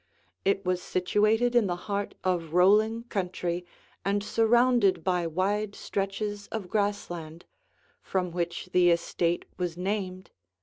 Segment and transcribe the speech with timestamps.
[0.43, 3.67] It was situated in the heart of rolling country
[4.03, 7.45] and surrounded by wide stretches of grass land,
[8.01, 10.29] from which the estate was named "Green Meadows."